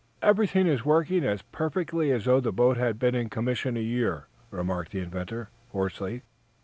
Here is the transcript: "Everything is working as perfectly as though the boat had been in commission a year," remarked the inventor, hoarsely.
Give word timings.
"Everything 0.23 0.65
is 0.65 0.83
working 0.83 1.23
as 1.23 1.43
perfectly 1.43 2.11
as 2.11 2.25
though 2.25 2.39
the 2.39 2.51
boat 2.51 2.75
had 2.75 2.97
been 2.97 3.13
in 3.13 3.29
commission 3.29 3.77
a 3.77 3.81
year," 3.81 4.25
remarked 4.49 4.91
the 4.93 4.99
inventor, 4.99 5.51
hoarsely. 5.73 6.23